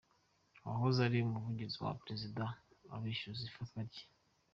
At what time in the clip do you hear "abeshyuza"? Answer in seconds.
2.95-3.41